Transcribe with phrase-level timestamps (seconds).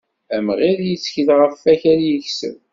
[0.35, 2.57] Amɣid yettkel ɣef wakal yekseb.